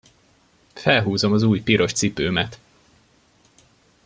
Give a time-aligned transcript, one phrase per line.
[0.73, 2.59] Felhúzom az új piros cipőmet!